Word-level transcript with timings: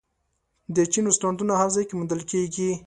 د 0.75 0.77
چین 0.91 1.03
رستورانتونه 1.09 1.53
هر 1.61 1.69
ځای 1.75 1.83
کې 1.87 1.93
موندل 1.97 2.21
کېږي. 2.31 2.71